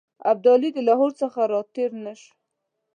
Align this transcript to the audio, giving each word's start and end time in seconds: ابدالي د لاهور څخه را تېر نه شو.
ابدالي 0.31 0.69
د 0.73 0.77
لاهور 0.87 1.11
څخه 1.21 1.39
را 1.51 1.61
تېر 1.75 1.91
نه 2.05 2.13
شو. 2.21 2.31